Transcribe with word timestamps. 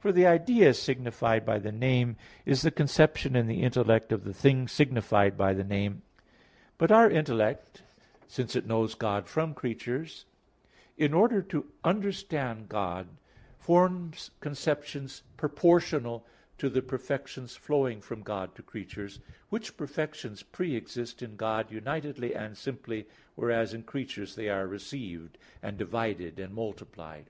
For 0.00 0.12
the 0.12 0.24
idea 0.26 0.72
signified 0.72 1.44
by 1.44 1.58
the 1.58 1.70
name 1.72 2.16
is 2.46 2.62
the 2.62 2.70
conception 2.70 3.36
in 3.36 3.46
the 3.48 3.62
intellect 3.62 4.12
of 4.12 4.24
the 4.24 4.32
thing 4.32 4.66
signified 4.66 5.36
by 5.36 5.52
the 5.52 5.62
name. 5.62 6.00
But 6.78 6.90
our 6.90 7.10
intellect, 7.10 7.82
since 8.26 8.56
it 8.56 8.64
knows 8.64 8.94
God 8.94 9.28
from 9.28 9.52
creatures, 9.52 10.24
in 10.96 11.12
order 11.12 11.42
to 11.42 11.70
understand 11.84 12.70
God, 12.70 13.08
forms 13.58 14.30
conceptions 14.40 15.22
proportional 15.36 16.24
to 16.56 16.70
the 16.70 16.80
perfections 16.80 17.54
flowing 17.54 18.00
from 18.00 18.22
God 18.22 18.54
to 18.54 18.62
creatures, 18.62 19.20
which 19.50 19.76
perfections 19.76 20.42
pre 20.42 20.76
exist 20.76 21.20
in 21.20 21.36
God 21.36 21.70
unitedly 21.70 22.34
and 22.34 22.56
simply, 22.56 23.06
whereas 23.34 23.74
in 23.74 23.82
creatures 23.82 24.34
they 24.34 24.48
are 24.48 24.66
received 24.66 25.36
and 25.62 25.76
divided 25.76 26.38
and 26.40 26.54
multiplied. 26.54 27.26